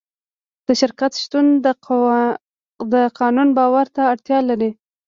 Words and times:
د 0.67 0.69
شرکت 0.81 1.11
شتون 1.21 1.45
د 2.93 2.95
قانون 3.19 3.47
باور 3.57 3.87
ته 3.95 4.01
اړتیا 4.13 4.39
لري. 4.49 4.71